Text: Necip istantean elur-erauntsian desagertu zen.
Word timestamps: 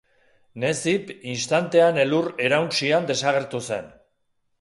Necip 0.61 1.11
istantean 1.33 1.99
elur-erauntsian 2.05 3.05
desagertu 3.13 3.63
zen. 3.69 3.93